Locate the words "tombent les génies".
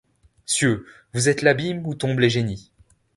1.93-2.71